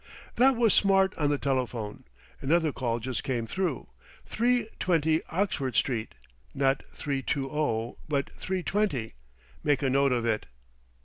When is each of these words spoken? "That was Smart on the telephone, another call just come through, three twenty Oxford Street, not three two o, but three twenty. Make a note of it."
"That 0.37 0.55
was 0.55 0.73
Smart 0.73 1.15
on 1.15 1.29
the 1.29 1.37
telephone, 1.37 2.05
another 2.41 2.71
call 2.71 2.97
just 2.97 3.23
come 3.23 3.45
through, 3.45 3.87
three 4.25 4.67
twenty 4.79 5.21
Oxford 5.29 5.75
Street, 5.75 6.15
not 6.55 6.81
three 6.91 7.21
two 7.21 7.47
o, 7.51 7.99
but 8.09 8.31
three 8.35 8.63
twenty. 8.63 9.13
Make 9.63 9.83
a 9.83 9.91
note 9.91 10.11
of 10.11 10.25
it." 10.25 10.47